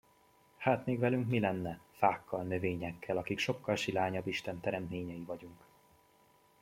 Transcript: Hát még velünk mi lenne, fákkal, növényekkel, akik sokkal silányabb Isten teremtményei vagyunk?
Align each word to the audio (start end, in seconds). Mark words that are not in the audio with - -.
Hát 0.57 0.85
még 0.85 0.99
velünk 0.99 1.27
mi 1.29 1.39
lenne, 1.39 1.79
fákkal, 1.97 2.43
növényekkel, 2.43 3.17
akik 3.17 3.39
sokkal 3.39 3.75
silányabb 3.75 4.27
Isten 4.27 4.59
teremtményei 4.59 5.23
vagyunk? 5.23 5.61